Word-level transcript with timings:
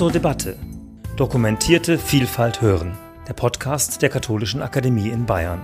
zur 0.00 0.10
Debatte. 0.10 0.56
Dokumentierte 1.16 1.98
Vielfalt 1.98 2.62
hören. 2.62 2.96
Der 3.28 3.34
Podcast 3.34 4.00
der 4.00 4.08
Katholischen 4.08 4.62
Akademie 4.62 5.10
in 5.10 5.26
Bayern. 5.26 5.60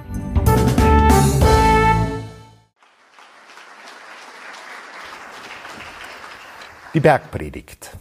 Die 6.93 7.01
Bergpredigt 7.01 7.97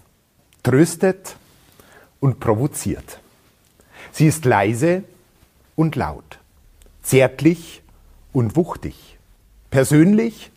tröstet 0.62 1.38
und 2.20 2.42
provoziert. 2.42 3.22
Sie 4.12 4.28
ist 4.28 4.44
leise 4.44 5.06
und 5.78 5.96
laut, 5.96 6.40
zärtlich 7.02 7.82
und 8.34 8.58
wuchtig, 8.58 9.18
persönlich, 9.70 10.52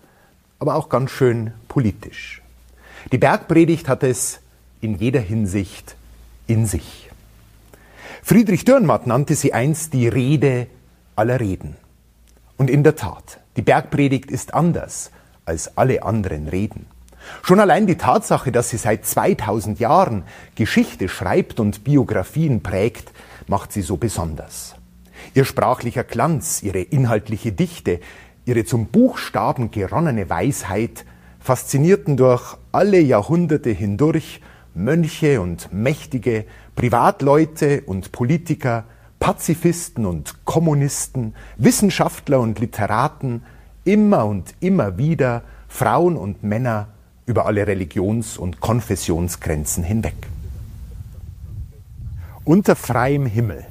aber 0.58 0.74
auch 0.74 0.88
ganz 0.88 1.12
schön 1.12 1.52
politisch. 1.68 2.42
Die 3.12 3.18
Bergpredigt 3.18 3.88
hat 3.88 4.02
es 4.02 4.40
in 4.80 4.96
jeder 4.96 5.20
Hinsicht 5.20 5.96
in 6.46 6.66
sich. 6.66 7.10
Friedrich 8.22 8.64
Dürrenmatt 8.64 9.06
nannte 9.06 9.34
sie 9.34 9.52
einst 9.52 9.92
die 9.92 10.08
Rede 10.08 10.66
aller 11.16 11.40
Reden. 11.40 11.76
Und 12.56 12.70
in 12.70 12.82
der 12.82 12.96
Tat, 12.96 13.40
die 13.56 13.62
Bergpredigt 13.62 14.30
ist 14.30 14.54
anders 14.54 15.10
als 15.44 15.76
alle 15.76 16.02
anderen 16.02 16.48
Reden. 16.48 16.86
Schon 17.42 17.60
allein 17.60 17.86
die 17.86 17.96
Tatsache, 17.96 18.52
dass 18.52 18.70
sie 18.70 18.76
seit 18.76 19.06
2000 19.06 19.80
Jahren 19.80 20.24
Geschichte 20.54 21.08
schreibt 21.08 21.60
und 21.60 21.84
Biografien 21.84 22.62
prägt, 22.62 23.12
macht 23.46 23.72
sie 23.72 23.82
so 23.82 23.96
besonders. 23.96 24.74
Ihr 25.34 25.44
sprachlicher 25.44 26.04
Glanz, 26.04 26.62
ihre 26.62 26.80
inhaltliche 26.80 27.52
Dichte, 27.52 28.00
ihre 28.44 28.64
zum 28.64 28.86
Buchstaben 28.86 29.70
geronnene 29.70 30.30
Weisheit 30.30 31.04
faszinierten 31.40 32.16
durch 32.16 32.56
alle 32.72 33.00
Jahrhunderte 33.00 33.70
hindurch 33.70 34.40
Mönche 34.74 35.40
und 35.40 35.72
Mächtige, 35.72 36.44
Privatleute 36.76 37.82
und 37.82 38.12
Politiker, 38.12 38.84
Pazifisten 39.18 40.06
und 40.06 40.44
Kommunisten, 40.44 41.34
Wissenschaftler 41.56 42.40
und 42.40 42.58
Literaten, 42.60 43.42
immer 43.84 44.26
und 44.26 44.54
immer 44.60 44.98
wieder 44.98 45.42
Frauen 45.68 46.16
und 46.16 46.42
Männer 46.42 46.88
über 47.26 47.46
alle 47.46 47.66
Religions- 47.66 48.38
und 48.38 48.60
Konfessionsgrenzen 48.60 49.84
hinweg. 49.84 50.14
Unter 52.44 52.76
freiem 52.76 53.26
Himmel, 53.26 53.66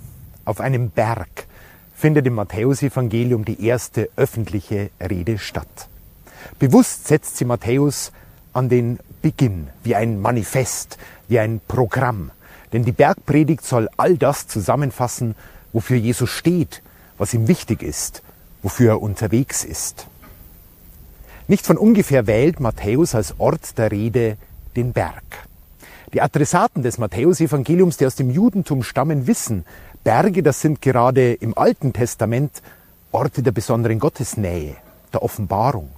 auf 0.45 0.61
einem 0.61 0.91
Berg, 0.91 1.47
findet 1.95 2.27
im 2.27 2.35
Matthäusevangelium 2.35 3.43
die 3.43 3.65
erste 3.65 4.09
öffentliche 4.15 4.91
Rede 5.01 5.39
statt. 5.39 5.87
Bewusst 6.59 7.07
setzt 7.07 7.37
sie 7.37 7.45
Matthäus 7.45 8.11
an 8.57 8.69
den 8.69 8.97
Beginn, 9.21 9.67
wie 9.83 9.95
ein 9.95 10.19
Manifest, 10.19 10.97
wie 11.27 11.37
ein 11.37 11.61
Programm. 11.67 12.31
Denn 12.73 12.83
die 12.83 12.91
Bergpredigt 12.91 13.63
soll 13.63 13.87
all 13.97 14.17
das 14.17 14.47
zusammenfassen, 14.47 15.35
wofür 15.73 15.97
Jesus 15.97 16.31
steht, 16.31 16.81
was 17.19 17.35
ihm 17.35 17.47
wichtig 17.47 17.83
ist, 17.83 18.23
wofür 18.63 18.93
er 18.93 19.01
unterwegs 19.01 19.63
ist. 19.63 20.07
Nicht 21.47 21.67
von 21.67 21.77
ungefähr 21.77 22.25
wählt 22.25 22.59
Matthäus 22.59 23.13
als 23.13 23.39
Ort 23.39 23.77
der 23.77 23.91
Rede 23.91 24.37
den 24.75 24.91
Berg. 24.91 25.23
Die 26.13 26.21
Adressaten 26.21 26.81
des 26.81 26.97
Matthäusevangeliums, 26.97 27.97
die 27.97 28.07
aus 28.07 28.15
dem 28.15 28.31
Judentum 28.31 28.81
stammen, 28.81 29.27
wissen, 29.27 29.65
Berge, 30.03 30.41
das 30.41 30.61
sind 30.61 30.81
gerade 30.81 31.33
im 31.33 31.55
Alten 31.57 31.93
Testament 31.93 32.63
Orte 33.11 33.43
der 33.43 33.51
besonderen 33.51 33.99
Gottesnähe, 33.99 34.77
der 35.13 35.21
Offenbarung. 35.21 35.89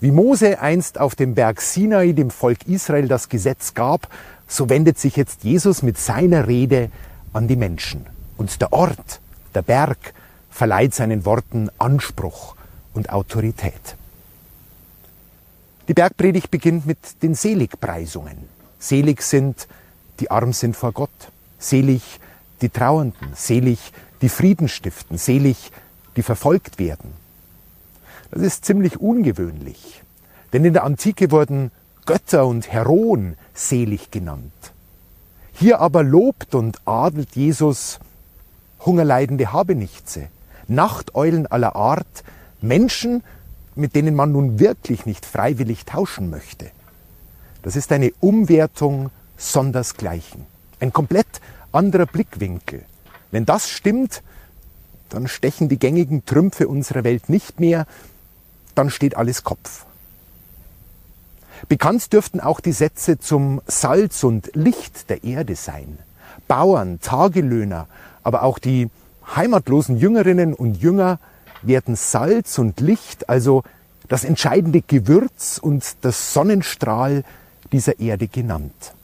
Wie 0.00 0.10
Mose 0.10 0.60
einst 0.60 0.98
auf 0.98 1.14
dem 1.14 1.34
Berg 1.34 1.60
Sinai 1.60 2.12
dem 2.12 2.30
Volk 2.30 2.66
Israel 2.66 3.08
das 3.08 3.28
Gesetz 3.28 3.74
gab, 3.74 4.08
so 4.46 4.68
wendet 4.68 4.98
sich 4.98 5.16
jetzt 5.16 5.44
Jesus 5.44 5.82
mit 5.82 5.98
seiner 5.98 6.46
Rede 6.46 6.90
an 7.32 7.48
die 7.48 7.56
Menschen. 7.56 8.06
Und 8.36 8.60
der 8.60 8.72
Ort, 8.72 9.20
der 9.54 9.62
Berg, 9.62 10.14
verleiht 10.50 10.94
seinen 10.94 11.24
Worten 11.24 11.70
Anspruch 11.78 12.54
und 12.94 13.10
Autorität. 13.10 13.96
Die 15.88 15.94
Bergpredigt 15.94 16.50
beginnt 16.50 16.86
mit 16.86 17.22
den 17.22 17.34
Seligpreisungen. 17.34 18.36
Selig 18.78 19.22
sind, 19.22 19.66
die 20.20 20.30
arm 20.30 20.52
sind 20.52 20.76
vor 20.76 20.92
Gott. 20.92 21.10
Selig 21.58 22.02
die 22.60 22.68
Trauernden. 22.68 23.28
Selig 23.34 23.92
die 24.20 24.28
Frieden 24.28 24.68
stiften. 24.68 25.18
Selig 25.18 25.72
die 26.16 26.22
verfolgt 26.22 26.78
werden. 26.78 27.12
Das 28.32 28.40
ist 28.42 28.64
ziemlich 28.64 28.98
ungewöhnlich, 28.98 30.02
denn 30.54 30.64
in 30.64 30.72
der 30.72 30.84
Antike 30.84 31.30
wurden 31.30 31.70
Götter 32.06 32.46
und 32.46 32.72
Heroen 32.72 33.36
selig 33.52 34.10
genannt. 34.10 34.72
Hier 35.52 35.80
aber 35.80 36.02
lobt 36.02 36.54
und 36.54 36.78
adelt 36.86 37.36
Jesus 37.36 38.00
hungerleidende 38.80 39.52
Habenichtse, 39.52 40.28
Nachteulen 40.66 41.46
aller 41.46 41.76
Art, 41.76 42.24
Menschen, 42.62 43.22
mit 43.74 43.94
denen 43.94 44.14
man 44.14 44.32
nun 44.32 44.58
wirklich 44.58 45.04
nicht 45.04 45.26
freiwillig 45.26 45.84
tauschen 45.84 46.30
möchte. 46.30 46.70
Das 47.60 47.76
ist 47.76 47.92
eine 47.92 48.12
Umwertung 48.20 49.10
sondersgleichen, 49.36 50.46
ein 50.80 50.94
komplett 50.94 51.42
anderer 51.70 52.06
Blickwinkel. 52.06 52.82
Wenn 53.30 53.44
das 53.44 53.68
stimmt, 53.68 54.22
dann 55.10 55.28
stechen 55.28 55.68
die 55.68 55.78
gängigen 55.78 56.24
Trümpfe 56.24 56.66
unserer 56.66 57.04
Welt 57.04 57.28
nicht 57.28 57.60
mehr, 57.60 57.86
dann 58.74 58.90
steht 58.90 59.16
alles 59.16 59.44
Kopf. 59.44 59.84
Bekannt 61.68 62.12
dürften 62.12 62.40
auch 62.40 62.60
die 62.60 62.72
Sätze 62.72 63.18
zum 63.18 63.60
Salz 63.66 64.24
und 64.24 64.50
Licht 64.54 65.08
der 65.10 65.24
Erde 65.24 65.54
sein. 65.54 65.98
Bauern, 66.48 67.00
Tagelöhner, 67.00 67.86
aber 68.22 68.42
auch 68.42 68.58
die 68.58 68.90
heimatlosen 69.36 69.96
Jüngerinnen 69.96 70.54
und 70.54 70.82
Jünger 70.82 71.18
werden 71.62 71.94
Salz 71.94 72.58
und 72.58 72.80
Licht, 72.80 73.28
also 73.28 73.62
das 74.08 74.24
entscheidende 74.24 74.82
Gewürz 74.82 75.58
und 75.58 75.84
das 76.02 76.34
Sonnenstrahl 76.34 77.24
dieser 77.70 78.00
Erde 78.00 78.26
genannt. 78.26 78.94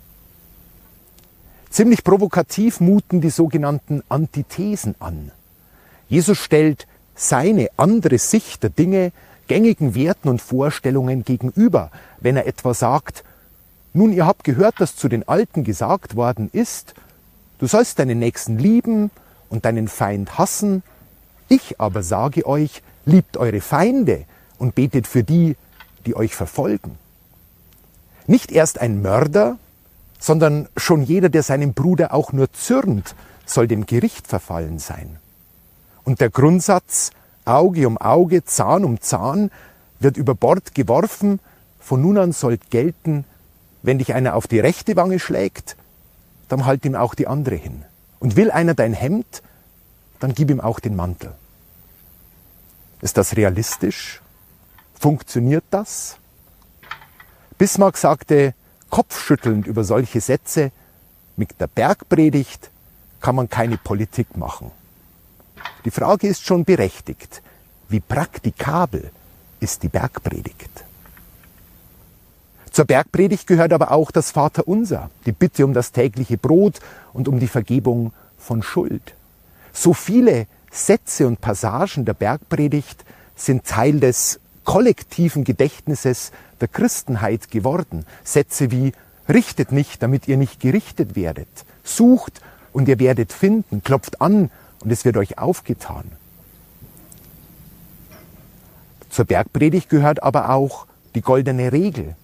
Ziemlich 1.71 2.03
provokativ 2.03 2.81
muten 2.81 3.21
die 3.21 3.31
sogenannten 3.31 4.03
Antithesen 4.09 4.95
an. 4.99 5.31
Jesus 6.09 6.39
stellt 6.39 6.87
seine 7.15 7.69
andere 7.77 8.19
Sicht 8.19 8.63
der 8.63 8.71
Dinge 8.71 9.13
gängigen 9.49 9.95
Werten 9.95 10.29
und 10.29 10.41
Vorstellungen 10.41 11.25
gegenüber, 11.25 11.91
wenn 12.21 12.37
er 12.37 12.47
etwa 12.47 12.75
sagt, 12.75 13.25
nun 13.93 14.13
ihr 14.13 14.27
habt 14.27 14.45
gehört, 14.45 14.81
dass 14.81 14.97
zu 14.97 15.09
den 15.09 15.27
Alten 15.27 15.65
gesagt 15.65 16.15
worden 16.15 16.51
ist, 16.53 16.95
du 17.59 17.67
sollst 17.67 17.99
deinen 17.99 18.19
Nächsten 18.19 18.59
lieben 18.59 19.11
und 19.49 19.65
deinen 19.65 19.89
Feind 19.89 20.39
hassen, 20.39 20.83
ich 21.49 21.81
aber 21.81 22.03
sage 22.03 22.47
euch, 22.47 22.83
liebt 23.07 23.37
eure 23.39 23.61
Feinde 23.61 24.25
und 24.59 24.75
betet 24.75 25.07
für 25.07 25.25
die, 25.25 25.57
die 26.07 26.15
euch 26.15 26.35
verfolgen. 26.35 26.99
Nicht 28.27 28.53
erst 28.53 28.79
ein 28.79 29.01
Mörder, 29.01 29.57
sondern 30.19 30.69
schon 30.77 31.03
jeder, 31.03 31.31
der 31.31 31.43
seinem 31.43 31.73
Bruder 31.73 32.13
auch 32.13 32.33
nur 32.33 32.53
zürnt, 32.53 33.15
soll 33.47 33.67
dem 33.67 33.87
Gericht 33.87 34.27
verfallen 34.27 34.79
sein. 34.79 35.17
Und 36.05 36.21
der 36.21 36.29
Grundsatz, 36.29 37.11
Auge 37.49 37.87
um 37.87 37.99
Auge, 37.99 38.45
Zahn 38.45 38.85
um 38.85 39.01
Zahn, 39.01 39.51
wird 40.01 40.17
über 40.17 40.35
Bord 40.35 40.75
geworfen. 40.75 41.41
Von 41.81 42.03
nun 42.03 42.19
an 42.19 42.33
sollt 42.33 42.71
gelten, 42.71 43.25
wenn 43.83 43.99
dich 43.99 44.15
einer 44.15 44.35
auf 44.35 44.47
die 44.47 44.61
rechte 44.61 44.97
Wange 44.97 45.19
schlägt, 45.19 45.77
dann 46.49 46.67
halt 46.67 46.85
ihm 46.85 46.95
auch 46.95 47.15
die 47.15 47.27
andere 47.27 47.55
hin. 47.55 47.85
Und 48.21 48.37
will 48.37 48.51
einer 48.51 48.75
dein 48.75 48.93
Hemd, 48.93 49.43
dann 50.21 50.35
gib 50.35 50.51
ihm 50.51 50.61
auch 50.61 50.81
den 50.81 50.97
Mantel. 50.97 51.33
Ist 53.01 53.17
das 53.17 53.37
realistisch? 53.37 54.21
Funktioniert 54.99 55.65
das? 55.71 56.17
Bismarck 57.57 57.97
sagte 57.97 58.55
kopfschüttelnd 58.91 59.67
über 59.67 59.85
solche 59.85 60.21
Sätze, 60.21 60.73
mit 61.37 61.61
der 61.61 61.69
Bergpredigt 61.69 62.71
kann 63.21 63.37
man 63.37 63.49
keine 63.49 63.79
Politik 63.79 64.37
machen. 64.37 64.73
Die 65.85 65.91
Frage 65.91 66.29
ist 66.29 66.45
schon 66.45 66.65
berechtigt. 66.65 67.43
Wie 67.89 68.01
praktikabel 68.01 69.11
ist 69.61 69.83
die 69.83 69.89
Bergpredigt? 69.89 70.85
Zur 72.71 72.85
Bergpredigt 72.85 73.47
gehört 73.47 73.73
aber 73.73 73.91
auch 73.93 74.11
das 74.11 74.31
Vaterunser, 74.31 75.11
die 75.27 75.33
Bitte 75.33 75.65
um 75.65 75.73
das 75.75 75.93
tägliche 75.93 76.37
Brot 76.37 76.81
und 77.13 77.27
um 77.27 77.41
die 77.41 77.49
Vergebung 77.49 78.13
von 78.39 78.63
Schuld. 78.63 79.15
So 79.73 79.95
viele 79.95 80.47
Sätze 80.71 81.27
und 81.27 81.41
Passagen 81.41 82.05
der 82.05 82.15
Bergpredigt 82.15 83.05
sind 83.35 83.65
Teil 83.65 84.01
des 84.01 84.41
kollektiven 84.65 85.45
Gedächtnisses 85.45 86.31
der 86.61 86.69
Christenheit 86.69 87.51
geworden. 87.51 88.05
Sätze 88.23 88.71
wie 88.71 88.93
Richtet 89.29 89.73
nicht, 89.73 90.03
damit 90.03 90.27
ihr 90.29 90.37
nicht 90.37 90.61
gerichtet 90.61 91.15
werdet. 91.15 91.49
Sucht 91.85 92.41
und 92.73 92.89
ihr 92.89 92.99
werdet 92.99 93.33
finden. 93.33 93.83
Klopft 93.83 94.21
an 94.21 94.51
und 94.81 94.91
es 94.91 95.05
wird 95.05 95.17
euch 95.17 95.39
aufgetan. 95.39 96.05
Zur 99.11 99.25
Bergpredigt 99.25 99.89
gehört 99.89 100.23
aber 100.23 100.51
auch 100.51 100.87
die 101.15 101.23
goldene 101.23 101.73
Regel. 101.73 102.15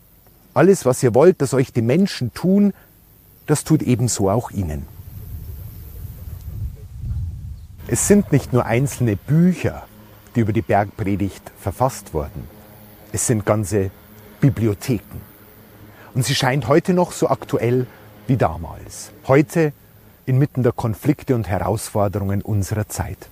Alles, 0.53 0.85
was 0.85 1.03
ihr 1.03 1.15
wollt, 1.15 1.43
dass 1.43 1.55
euch 1.55 1.73
die 1.73 1.83
Menschen 1.83 2.33
tun, 2.35 2.73
das 3.47 3.65
tut 3.65 3.83
ebenso 3.83 4.31
auch 4.31 4.51
Ihnen. 4.51 4.87
Es 7.87 8.09
sind 8.09 8.33
nicht 8.33 8.53
nur 8.53 8.65
einzelne 8.65 9.17
Bücher, 9.17 9.87
die 10.35 10.41
über 10.41 10.53
die 10.53 10.63
Bergpredigt 10.63 11.53
verfasst 11.59 12.15
wurden. 12.15 12.49
Es 13.13 13.27
sind 13.27 13.45
ganze 13.45 13.91
Bibliotheken. 14.41 15.21
Und 16.15 16.25
sie 16.25 16.35
scheint 16.35 16.69
heute 16.69 16.95
noch 16.95 17.13
so 17.13 17.29
aktuell 17.29 17.87
wie 18.27 18.37
damals. 18.37 19.11
Heute 19.27 19.73
inmitten 20.27 20.63
der 20.63 20.73
Konflikte 20.73 21.35
und 21.35 21.49
Herausforderungen 21.49 22.43
unserer 22.43 22.89
Zeit. 22.89 23.29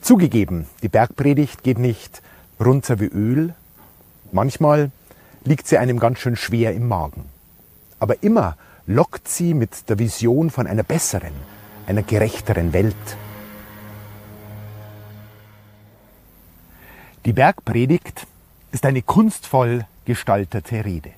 Zugegeben, 0.00 0.66
die 0.82 0.88
Bergpredigt 0.88 1.62
geht 1.62 1.78
nicht 1.78 2.22
runter 2.58 3.00
wie 3.00 3.06
Öl. 3.06 3.54
Manchmal 4.32 4.90
liegt 5.44 5.66
sie 5.66 5.78
einem 5.78 5.98
ganz 5.98 6.18
schön 6.18 6.36
schwer 6.36 6.74
im 6.74 6.88
Magen. 6.88 7.24
Aber 7.98 8.22
immer 8.22 8.56
lockt 8.86 9.28
sie 9.28 9.54
mit 9.54 9.88
der 9.88 9.98
Vision 9.98 10.50
von 10.50 10.66
einer 10.66 10.82
besseren, 10.82 11.32
einer 11.86 12.02
gerechteren 12.02 12.72
Welt. 12.72 12.94
Die 17.24 17.32
Bergpredigt 17.32 18.26
ist 18.72 18.86
eine 18.86 19.02
kunstvoll 19.02 19.86
gestaltete 20.04 20.84
Rede. 20.84 21.10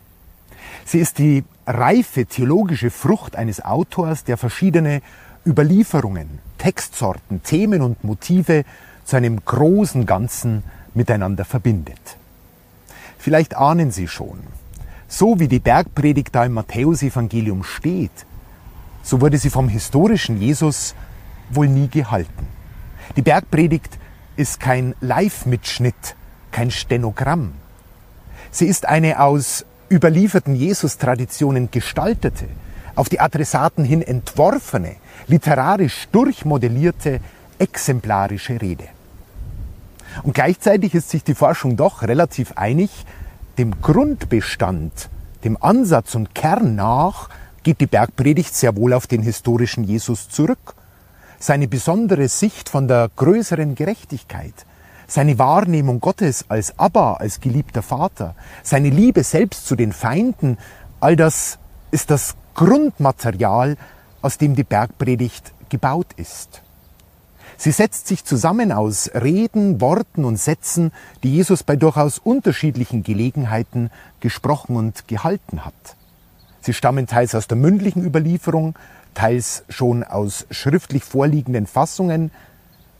Sie 0.84 0.98
ist 0.98 1.18
die 1.18 1.44
reife 1.66 2.26
theologische 2.26 2.90
Frucht 2.90 3.36
eines 3.36 3.64
Autors, 3.64 4.24
der 4.24 4.36
verschiedene 4.36 5.00
Überlieferungen, 5.46 6.38
Textsorten, 6.58 7.42
Themen 7.42 7.82
und 7.82 8.04
Motive 8.04 8.64
zu 9.04 9.16
einem 9.16 9.44
großen 9.44 10.06
Ganzen 10.06 10.62
miteinander 10.94 11.44
verbindet. 11.44 12.16
Vielleicht 13.18 13.56
ahnen 13.56 13.90
Sie 13.90 14.08
schon, 14.08 14.38
so 15.08 15.38
wie 15.38 15.48
die 15.48 15.58
Bergpredigt 15.58 16.34
da 16.34 16.44
im 16.44 16.52
Matthäusevangelium 16.52 17.64
steht, 17.64 18.26
so 19.02 19.20
wurde 19.20 19.38
sie 19.38 19.50
vom 19.50 19.68
historischen 19.68 20.40
Jesus 20.40 20.94
wohl 21.50 21.68
nie 21.68 21.88
gehalten. 21.88 22.46
Die 23.16 23.22
Bergpredigt 23.22 23.98
ist 24.36 24.60
kein 24.60 24.94
Live-Mitschnitt, 25.00 26.16
kein 26.50 26.70
Stenogramm. 26.70 27.52
Sie 28.50 28.66
ist 28.66 28.88
eine 28.88 29.20
aus 29.20 29.64
überlieferten 29.92 30.56
Jesus-Traditionen 30.56 31.70
gestaltete, 31.70 32.46
auf 32.94 33.08
die 33.08 33.20
Adressaten 33.20 33.84
hin 33.84 34.02
entworfene, 34.02 34.96
literarisch 35.26 36.08
durchmodellierte, 36.10 37.20
exemplarische 37.58 38.60
Rede. 38.60 38.84
Und 40.22 40.34
gleichzeitig 40.34 40.94
ist 40.94 41.10
sich 41.10 41.24
die 41.24 41.34
Forschung 41.34 41.76
doch 41.76 42.02
relativ 42.02 42.52
einig, 42.56 42.90
dem 43.58 43.80
Grundbestand, 43.80 45.08
dem 45.44 45.62
Ansatz 45.62 46.14
und 46.14 46.34
Kern 46.34 46.74
nach 46.74 47.28
geht 47.62 47.80
die 47.80 47.86
Bergpredigt 47.86 48.54
sehr 48.54 48.76
wohl 48.76 48.92
auf 48.92 49.06
den 49.06 49.22
historischen 49.22 49.84
Jesus 49.84 50.28
zurück. 50.28 50.74
Seine 51.38 51.68
besondere 51.68 52.28
Sicht 52.28 52.68
von 52.68 52.88
der 52.88 53.10
größeren 53.14 53.74
Gerechtigkeit, 53.74 54.54
seine 55.12 55.38
Wahrnehmung 55.38 56.00
Gottes 56.00 56.46
als 56.48 56.78
Abba, 56.78 57.14
als 57.14 57.40
geliebter 57.40 57.82
Vater, 57.82 58.34
seine 58.62 58.88
Liebe 58.88 59.22
selbst 59.24 59.66
zu 59.66 59.76
den 59.76 59.92
Feinden, 59.92 60.56
all 61.00 61.16
das 61.16 61.58
ist 61.90 62.10
das 62.10 62.34
Grundmaterial, 62.54 63.76
aus 64.22 64.38
dem 64.38 64.54
die 64.54 64.64
Bergpredigt 64.64 65.52
gebaut 65.68 66.06
ist. 66.16 66.62
Sie 67.58 67.72
setzt 67.72 68.06
sich 68.06 68.24
zusammen 68.24 68.72
aus 68.72 69.10
Reden, 69.14 69.82
Worten 69.82 70.24
und 70.24 70.38
Sätzen, 70.38 70.92
die 71.22 71.34
Jesus 71.34 71.62
bei 71.62 71.76
durchaus 71.76 72.16
unterschiedlichen 72.16 73.02
Gelegenheiten 73.02 73.90
gesprochen 74.20 74.76
und 74.76 75.08
gehalten 75.08 75.66
hat. 75.66 75.74
Sie 76.62 76.72
stammen 76.72 77.06
teils 77.06 77.34
aus 77.34 77.48
der 77.48 77.58
mündlichen 77.58 78.02
Überlieferung, 78.02 78.78
teils 79.12 79.64
schon 79.68 80.04
aus 80.04 80.46
schriftlich 80.50 81.04
vorliegenden 81.04 81.66
Fassungen, 81.66 82.30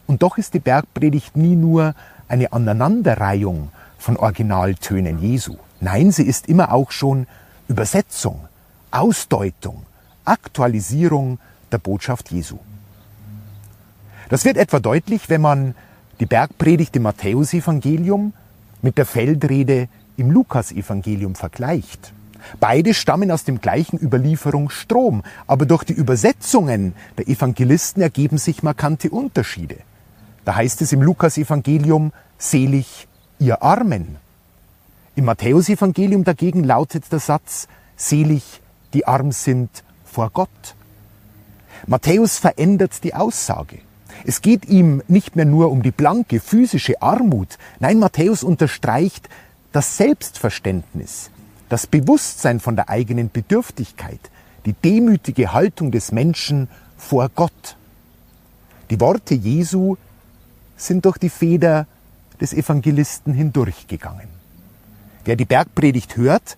und 0.07 0.23
doch 0.23 0.39
ist 0.39 0.55
die 0.55 0.61
Bergpredigt 0.61 1.37
nie 1.37 1.57
nur 1.57 1.95
eine 2.29 2.53
Aneinanderreihung 2.53 3.71
von 3.99 4.17
Originaltönen 4.17 5.19
Jesu. 5.19 5.57
Nein, 5.81 6.11
sie 6.11 6.25
ist 6.25 6.49
immer 6.49 6.73
auch 6.73 6.91
schon 6.91 7.27
Übersetzung, 7.69 8.41
Ausdeutung, 8.91 9.85
Aktualisierung 10.25 11.39
der 11.71 11.79
Botschaft 11.79 12.31
Jesu. 12.31 12.59
Das 14.29 14.45
wird 14.45 14.57
etwa 14.57 14.81
deutlich, 14.81 15.29
wenn 15.29 15.41
man 15.41 15.75
die 16.21 16.27
Bergpredigt 16.27 16.95
im 16.97 17.03
Matthäusevangelium 17.03 18.33
mit 18.81 18.99
der 18.99 19.07
Feldrede 19.07 19.89
im 20.17 20.31
Lukasevangelium 20.31 21.35
vergleicht. 21.35 22.13
Beide 22.61 22.95
stammen 22.95 23.31
aus 23.31 23.45
dem 23.45 23.61
gleichen 23.61 23.99
Überlieferungsstrom, 24.01 25.23
aber 25.47 25.67
durch 25.67 25.85
die 25.85 25.93
Übersetzungen 25.93 26.95
der 27.19 27.29
Evangelisten 27.29 28.03
ergeben 28.03 28.39
sich 28.39 28.63
markante 28.63 29.11
Unterschiede. 29.11 29.77
Da 30.45 30.57
heißt 30.57 30.83
es 30.83 30.93
im 30.93 31.03
Lukas-Evangelium, 31.03 32.13
selig 32.39 33.07
ihr 33.39 33.63
Armen. 33.63 34.17
Im 35.15 35.27
Matthäus-Evangelium 35.27 36.25
dagegen 36.25 36.65
lautet 36.65 37.13
der 37.13 37.21
Satz, 37.21 37.69
selig 37.97 38.61
die 38.95 39.07
arm 39.07 39.33
sind 39.33 39.71
vor 40.05 40.31
Gott. 40.31 40.75
Matthäus 41.87 42.39
verändert 42.39 43.05
die 43.05 43.15
Aussage. 43.15 43.79
Es 44.25 44.43
geht 44.43 44.67
ihm 44.67 45.03
nicht 45.09 45.37
mehr 45.37 45.45
nur 45.45 45.71
um 45.71 45.83
die 45.83 45.91
blanke 45.91 46.41
physische 46.41 47.01
Armut. 47.01 47.59
Nein, 47.81 47.99
Matthäus 47.99 48.43
unterstreicht 48.43 49.29
das 49.73 49.97
Selbstverständnis, 49.97 51.31
das 51.69 51.87
Bewusstsein 51.87 52.61
von 52.61 52.77
der 52.77 52.89
eigenen 52.89 53.31
Bedürftigkeit, 53.31 54.21
die 54.67 54.75
demütige 54.75 55.53
Haltung 55.53 55.91
des 55.91 56.13
Menschen 56.13 56.69
vor 56.97 57.31
Gott. 57.35 57.77
Die 58.91 59.01
Worte 59.01 59.35
Jesu 59.35 59.97
sind 60.87 61.05
durch 61.05 61.19
die 61.19 61.31
Feder 61.31 61.87
des 62.41 62.53
Evangelisten 62.53 63.35
hindurchgegangen. 63.35 64.29
Wer 65.25 65.37
die 65.37 65.45
Bergpredigt 65.45 66.17
hört, 66.17 66.57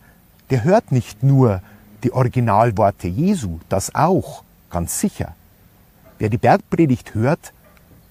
der 0.50 0.64
hört 0.64 0.92
nicht 0.92 1.22
nur 1.22 1.60
die 2.02 2.12
Originalworte 2.12 3.08
Jesu, 3.08 3.58
das 3.68 3.94
auch, 3.94 4.42
ganz 4.70 4.98
sicher. 5.00 5.34
Wer 6.18 6.28
die 6.30 6.38
Bergpredigt 6.38 7.14
hört, 7.14 7.52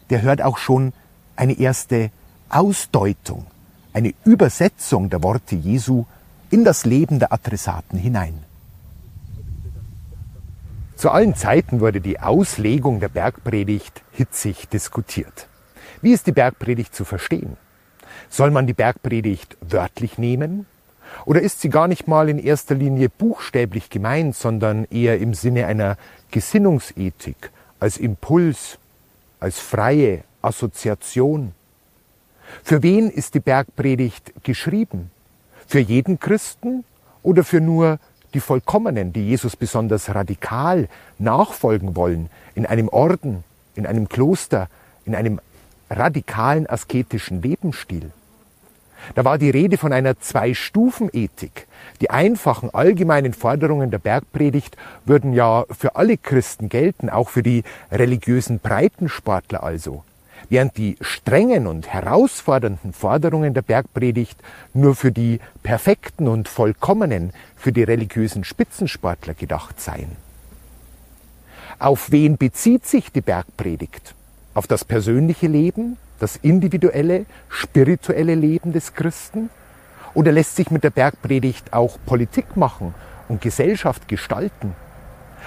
der 0.10 0.21
hört 0.21 0.42
auch 0.42 0.57
schon 0.57 0.94
eine 1.36 1.57
erste 1.57 2.12
Ausdeutung, 2.50 3.48
eine 3.94 4.13
Übersetzung 4.24 5.10
der 5.10 5.24
Worte 5.24 5.56
Jesu 5.56 6.06
in 6.51 6.63
das 6.63 6.86
Leben 6.86 7.19
der 7.19 7.33
Adressaten 7.33 7.98
hinein. 7.98 8.44
Zu 10.96 11.10
allen 11.10 11.36
Zeiten 11.36 11.79
wurde 11.79 12.01
die 12.01 12.20
Auslegung 12.20 13.00
der 13.00 13.10
Bergpredigt 13.10 14.03
hitzig 14.12 14.70
diskutiert. 14.70 15.48
Wie 16.03 16.12
ist 16.12 16.27
die 16.27 16.33
Bergpredigt 16.33 16.93
zu 16.93 17.05
verstehen? 17.05 17.55
Soll 18.29 18.51
man 18.51 18.67
die 18.67 18.74
Bergpredigt 18.74 19.55
wörtlich 19.62 20.17
nehmen? 20.17 20.65
Oder 21.24 21.41
ist 21.41 21.62
sie 21.62 21.69
gar 21.69 21.88
nicht 21.88 22.10
mal 22.10 22.27
in 22.27 22.39
erster 22.39 22.75
Linie 22.75 23.07
buchstäblich 23.07 23.89
gemeint, 23.89 24.36
sondern 24.36 24.83
eher 24.91 25.17
im 25.19 25.33
Sinne 25.33 25.65
einer 25.65 25.95
Gesinnungsethik, 26.29 27.51
als 27.79 27.95
Impuls, 27.95 28.79
als 29.39 29.60
freie 29.60 30.25
Assoziation? 30.41 31.53
Für 32.65 32.83
wen 32.83 33.10
ist 33.10 33.33
die 33.33 33.39
Bergpredigt 33.39 34.33
geschrieben? 34.43 35.10
Für 35.67 35.79
jeden 35.79 36.19
Christen 36.19 36.83
oder 37.22 37.45
für 37.45 37.62
nur 37.62 37.98
die 38.33 38.41
Vollkommenen, 38.41 39.13
die 39.13 39.25
Jesus 39.25 39.55
besonders 39.55 40.13
radikal 40.13 40.89
nachfolgen 41.17 41.95
wollen, 41.95 42.29
in 42.55 42.65
einem 42.65 42.89
Orden, 42.89 43.45
in 43.75 43.86
einem 43.86 44.10
Kloster, 44.10 44.67
in 45.05 45.15
einem 45.15 45.39
radikalen 45.89 46.67
asketischen 46.67 47.41
Lebensstil. 47.41 48.11
Da 49.15 49.25
war 49.25 49.37
die 49.37 49.49
Rede 49.49 49.77
von 49.77 49.93
einer 49.93 50.19
Zwei-Stufen-Ethik. 50.19 51.67
Die 52.01 52.09
einfachen, 52.09 52.73
allgemeinen 52.73 53.33
Forderungen 53.33 53.91
der 53.91 53.99
Bergpredigt 53.99 54.77
würden 55.05 55.33
ja 55.33 55.65
für 55.69 55.95
alle 55.95 56.17
Christen 56.17 56.69
gelten, 56.69 57.09
auch 57.09 57.29
für 57.29 57.43
die 57.43 57.63
religiösen 57.91 58.59
Breitensportler 58.59 59.63
also. 59.63 60.03
Während 60.49 60.77
die 60.77 60.97
strengen 61.01 61.67
und 61.67 61.87
herausfordernden 61.87 62.93
Forderungen 62.93 63.53
der 63.53 63.61
Bergpredigt 63.61 64.37
nur 64.73 64.95
für 64.95 65.11
die 65.11 65.39
perfekten 65.63 66.27
und 66.27 66.47
vollkommenen, 66.47 67.31
für 67.55 67.71
die 67.71 67.83
religiösen 67.83 68.43
Spitzensportler 68.43 69.33
gedacht 69.33 69.79
seien. 69.79 70.15
Auf 71.79 72.11
wen 72.11 72.37
bezieht 72.37 72.85
sich 72.85 73.11
die 73.11 73.21
Bergpredigt? 73.21 74.15
Auf 74.53 74.67
das 74.67 74.86
persönliche 74.86 75.48
Leben, 75.48 75.98
das 76.19 76.38
individuelle, 76.38 77.25
spirituelle 77.50 78.36
Leben 78.36 78.74
des 78.74 78.93
Christen? 78.93 79.50
Oder 80.13 80.31
lässt 80.31 80.55
sich 80.55 80.69
mit 80.69 80.83
der 80.83 80.91
Bergpredigt 80.91 81.74
auch 81.74 81.98
Politik 82.05 82.55
machen 82.55 82.93
und 83.27 83.41
Gesellschaft 83.41 84.07
gestalten? 84.07 84.75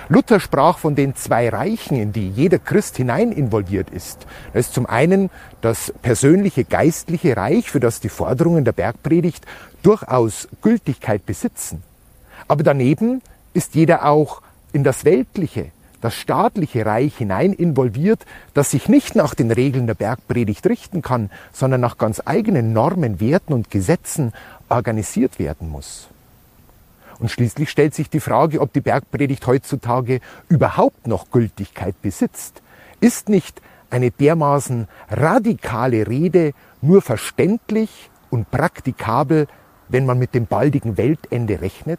Luther 0.09 0.39
sprach 0.39 0.79
von 0.79 0.95
den 0.95 1.17
zwei 1.17 1.49
Reichen, 1.49 1.97
in 1.97 2.13
die 2.13 2.31
jeder 2.31 2.59
Christ 2.59 2.97
hinein 2.97 3.33
involviert 3.33 3.91
ist. 3.91 4.27
Das 4.53 4.67
ist 4.67 4.75
zum 4.75 4.87
einen 4.87 5.31
das 5.63 5.93
persönliche 6.03 6.65
geistliche 6.65 7.37
Reich, 7.37 7.71
für 7.71 7.81
das 7.81 8.01
die 8.01 8.09
Forderungen 8.09 8.65
der 8.65 8.73
Bergpredigt 8.73 9.45
durchaus 9.83 10.49
Gültigkeit 10.63 11.27
besitzen. 11.27 11.83
Aber 12.47 12.63
daneben 12.63 13.23
ist 13.53 13.75
jeder 13.75 14.05
auch 14.05 14.43
in 14.73 14.85
das 14.85 15.05
Weltliche, 15.05 15.73
das 16.07 16.15
staatliche 16.15 16.87
Reich 16.87 17.17
hinein 17.17 17.53
involviert, 17.53 18.25
das 18.55 18.71
sich 18.71 18.89
nicht 18.89 19.17
nach 19.17 19.35
den 19.35 19.51
Regeln 19.51 19.89
der 19.89 19.95
Bergpredigt 19.95 20.65
richten 20.65 21.03
kann, 21.03 21.31
sondern 21.53 21.81
nach 21.81 21.99
ganz 21.99 22.23
eigenen 22.25 22.73
Normen, 22.73 23.19
Werten 23.19 23.53
und 23.53 23.73
Gesetzen 23.73 24.33
organisiert 24.69 25.41
werden 25.41 25.69
muss. 25.69 26.07
Und 27.19 27.33
schließlich 27.33 27.71
stellt 27.71 27.93
sich 27.93 28.09
die 28.09 28.21
Frage, 28.21 28.61
ob 28.61 28.73
die 28.73 28.83
Bergpredigt 28.83 29.45
heutzutage 29.49 30.21
überhaupt 30.49 31.09
noch 31.09 31.33
Gültigkeit 31.33 32.01
besitzt. 32.03 32.63
Ist 33.01 33.29
nicht 33.29 33.61
eine 33.91 34.13
dermaßen 34.13 34.87
radikale 35.11 36.07
Rede 36.07 36.53
nur 36.83 37.03
verständlich 37.03 38.11
und 38.31 38.53
praktikabel, 38.53 39.49
wenn 39.89 40.07
man 40.07 40.21
mit 40.21 40.37
dem 40.37 40.47
baldigen 40.47 40.99
Weltende 40.99 41.61
rechnet? 41.61 41.99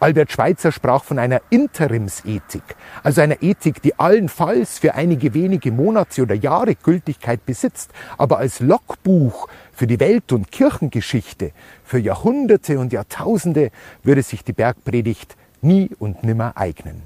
Albert 0.00 0.30
Schweitzer 0.30 0.70
sprach 0.70 1.02
von 1.02 1.18
einer 1.18 1.40
Interimsethik, 1.50 2.62
also 3.02 3.20
einer 3.20 3.42
Ethik, 3.42 3.82
die 3.82 3.98
allenfalls 3.98 4.78
für 4.78 4.94
einige 4.94 5.34
wenige 5.34 5.72
Monate 5.72 6.22
oder 6.22 6.36
Jahre 6.36 6.76
Gültigkeit 6.76 7.44
besitzt, 7.44 7.90
aber 8.16 8.38
als 8.38 8.60
Logbuch 8.60 9.48
für 9.72 9.88
die 9.88 9.98
Welt- 9.98 10.32
und 10.32 10.52
Kirchengeschichte 10.52 11.50
für 11.84 11.98
Jahrhunderte 11.98 12.78
und 12.78 12.92
Jahrtausende 12.92 13.72
würde 14.04 14.22
sich 14.22 14.44
die 14.44 14.52
Bergpredigt 14.52 15.36
nie 15.62 15.90
und 15.98 16.22
nimmer 16.22 16.56
eignen. 16.56 17.02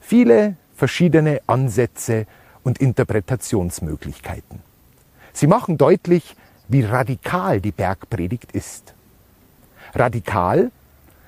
Viele 0.00 0.56
verschiedene 0.76 1.40
Ansätze 1.46 2.26
und 2.62 2.78
Interpretationsmöglichkeiten. 2.78 4.60
Sie 5.32 5.48
machen 5.48 5.78
deutlich, 5.78 6.36
wie 6.68 6.82
radikal 6.82 7.60
die 7.60 7.72
Bergpredigt 7.72 8.52
ist. 8.52 8.94
Radikal 9.94 10.70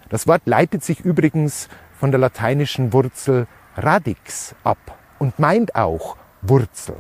das 0.09 0.27
Wort 0.27 0.43
leitet 0.45 0.85
sich 0.85 1.01
übrigens 1.01 1.69
von 1.99 2.11
der 2.11 2.21
lateinischen 2.21 2.93
Wurzel 2.93 3.47
radix 3.77 4.55
ab 4.65 4.99
und 5.19 5.39
meint 5.39 5.75
auch 5.75 6.17
Wurzel. 6.43 6.97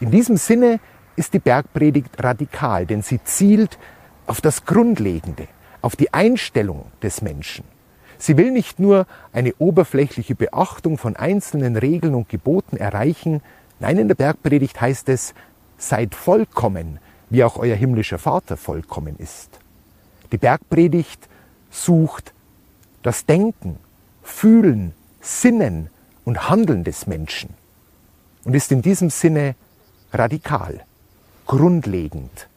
In 0.00 0.10
diesem 0.10 0.36
Sinne 0.36 0.80
ist 1.16 1.34
die 1.34 1.38
Bergpredigt 1.38 2.22
radikal, 2.22 2.86
denn 2.86 3.02
sie 3.02 3.22
zielt 3.22 3.78
auf 4.26 4.40
das 4.40 4.64
Grundlegende, 4.64 5.48
auf 5.82 5.96
die 5.96 6.14
Einstellung 6.14 6.86
des 7.02 7.20
Menschen. 7.20 7.64
Sie 8.16 8.36
will 8.36 8.50
nicht 8.50 8.78
nur 8.78 9.06
eine 9.32 9.54
oberflächliche 9.58 10.34
Beachtung 10.34 10.98
von 10.98 11.16
einzelnen 11.16 11.76
Regeln 11.76 12.14
und 12.14 12.28
Geboten 12.28 12.76
erreichen, 12.76 13.42
nein, 13.78 13.98
in 13.98 14.08
der 14.08 14.14
Bergpredigt 14.14 14.80
heißt 14.80 15.08
es, 15.08 15.34
seid 15.78 16.14
vollkommen, 16.14 16.98
wie 17.30 17.44
auch 17.44 17.56
euer 17.56 17.76
himmlischer 17.76 18.18
Vater 18.18 18.56
vollkommen 18.56 19.16
ist. 19.18 19.58
Die 20.32 20.38
Bergpredigt 20.38 21.28
sucht 21.70 22.34
das 23.02 23.24
Denken, 23.26 23.78
Fühlen, 24.22 24.92
Sinnen 25.20 25.90
und 26.24 26.48
Handeln 26.48 26.84
des 26.84 27.06
Menschen 27.06 27.54
und 28.44 28.54
ist 28.54 28.72
in 28.72 28.82
diesem 28.82 29.10
Sinne 29.10 29.54
radikal, 30.12 30.80
grundlegend, 31.46 32.48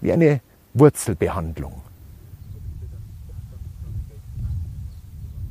wie 0.00 0.12
eine 0.12 0.40
Wurzelbehandlung. 0.74 1.82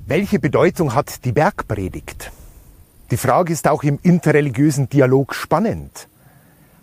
Welche 0.07 0.39
Bedeutung 0.39 0.93
hat 0.93 1.25
die 1.25 1.31
Bergpredigt? 1.31 2.31
Die 3.11 3.17
Frage 3.17 3.53
ist 3.53 3.67
auch 3.67 3.83
im 3.83 3.99
interreligiösen 4.03 4.87
Dialog 4.87 5.33
spannend. 5.33 6.07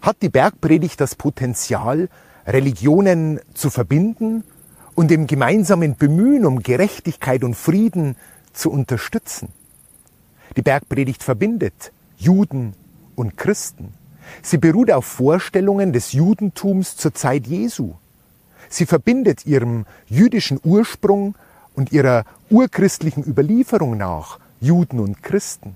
Hat 0.00 0.16
die 0.22 0.28
Bergpredigt 0.28 1.00
das 1.00 1.14
Potenzial, 1.14 2.08
Religionen 2.46 3.40
zu 3.54 3.70
verbinden 3.70 4.42
und 5.02 5.10
im 5.10 5.26
gemeinsamen 5.26 5.96
Bemühen 5.96 6.46
um 6.46 6.62
Gerechtigkeit 6.62 7.42
und 7.42 7.56
Frieden 7.56 8.14
zu 8.52 8.70
unterstützen. 8.70 9.48
Die 10.56 10.62
Bergpredigt 10.62 11.24
verbindet 11.24 11.90
Juden 12.18 12.74
und 13.16 13.36
Christen. 13.36 13.94
Sie 14.42 14.58
beruht 14.58 14.92
auf 14.92 15.04
Vorstellungen 15.04 15.92
des 15.92 16.12
Judentums 16.12 16.96
zur 16.96 17.14
Zeit 17.14 17.48
Jesu. 17.48 17.94
Sie 18.68 18.86
verbindet 18.86 19.44
ihrem 19.44 19.86
jüdischen 20.06 20.60
Ursprung 20.62 21.34
und 21.74 21.90
ihrer 21.90 22.24
urchristlichen 22.48 23.24
Überlieferung 23.24 23.96
nach 23.96 24.38
Juden 24.60 25.00
und 25.00 25.20
Christen. 25.20 25.74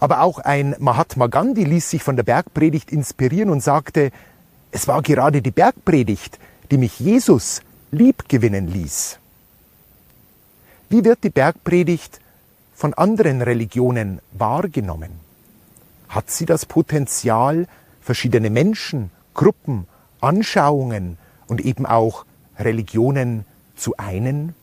Aber 0.00 0.22
auch 0.22 0.38
ein 0.38 0.74
Mahatma 0.78 1.26
Gandhi 1.26 1.64
ließ 1.64 1.90
sich 1.90 2.02
von 2.02 2.16
der 2.16 2.22
Bergpredigt 2.22 2.92
inspirieren 2.92 3.50
und 3.50 3.62
sagte, 3.62 4.10
es 4.70 4.88
war 4.88 5.02
gerade 5.02 5.42
die 5.42 5.50
Bergpredigt, 5.50 6.38
die 6.70 6.78
mich 6.78 6.98
Jesus 6.98 7.60
liebgewinnen 7.92 8.68
ließ. 8.68 9.18
Wie 10.88 11.04
wird 11.04 11.22
die 11.24 11.30
Bergpredigt 11.30 12.20
von 12.74 12.94
anderen 12.94 13.42
Religionen 13.42 14.20
wahrgenommen? 14.32 15.10
Hat 16.08 16.30
sie 16.30 16.46
das 16.46 16.64
Potenzial, 16.64 17.68
verschiedene 18.00 18.48
Menschen, 18.48 19.10
Gruppen, 19.34 19.86
Anschauungen 20.22 21.18
und 21.48 21.60
eben 21.60 21.84
auch 21.84 22.24
Religionen 22.58 23.44
zu 23.76 23.94
einen? 23.98 24.54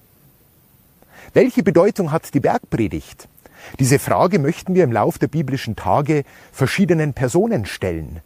Welche 1.34 1.62
Bedeutung 1.62 2.12
hat 2.12 2.34
die 2.34 2.40
Bergpredigt? 2.40 3.28
Diese 3.80 4.00
Frage 4.00 4.40
möchten 4.40 4.74
wir 4.74 4.84
im 4.84 4.92
Lauf 4.92 5.20
der 5.20 5.28
biblischen 5.28 5.76
Tage 5.76 6.24
verschiedenen 6.52 7.14
Personen 7.14 7.68
stellen. 7.68 8.22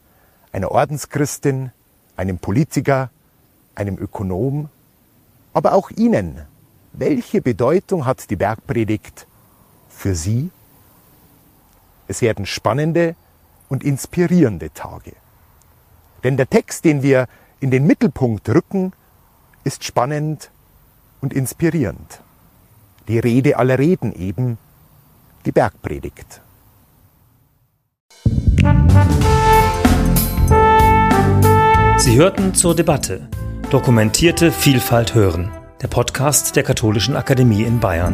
Einer 0.54 0.72
Ordenschristin, 0.72 1.72
einem 2.16 2.38
Politiker, 2.38 3.10
einem 3.76 3.98
Ökonom 3.98 4.70
aber 5.54 5.74
auch 5.74 5.92
Ihnen. 5.92 6.42
Welche 6.92 7.42
Bedeutung 7.42 8.06
hat 8.06 8.30
die 8.30 8.36
Bergpredigt 8.36 9.28
für 9.90 10.16
Sie? 10.16 10.52
Es 12.08 12.22
werden 12.22 12.46
spannende 12.46 13.16
und 13.70 13.84
inspirierende 13.84 14.72
Tage. 14.74 15.14
Denn 16.24 16.38
der 16.38 16.50
Text, 16.50 16.86
den 16.86 17.02
wir 17.02 17.28
in 17.60 17.72
den 17.72 17.88
Mittelpunkt 17.88 18.48
rücken, 18.50 18.94
ist 19.64 19.84
spannend 19.84 20.52
und 21.22 21.34
inspirierend. 21.34 22.22
Die 23.08 23.20
Rede 23.20 23.58
aller 23.58 23.80
Reden 23.80 24.14
eben, 24.14 24.58
die 25.46 25.52
Bergpredigt. 25.52 26.42
Sie 31.98 32.18
hörten 32.18 32.54
zur 32.54 32.76
Debatte 32.76 33.30
Dokumentierte 33.74 34.52
Vielfalt 34.52 35.16
hören. 35.16 35.52
Der 35.82 35.88
Podcast 35.88 36.56
der 36.56 36.62
Katholischen 36.62 37.16
Akademie 37.16 37.64
in 37.64 37.80
Bayern. 37.80 38.14